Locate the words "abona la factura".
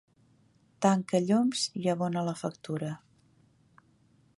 1.95-2.95